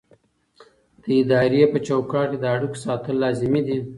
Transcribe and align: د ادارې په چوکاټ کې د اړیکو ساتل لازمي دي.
د 1.03 1.05
ادارې 1.21 1.61
په 1.73 1.77
چوکاټ 1.87 2.27
کې 2.31 2.37
د 2.39 2.45
اړیکو 2.55 2.81
ساتل 2.85 3.15
لازمي 3.23 3.61
دي. 3.67 3.77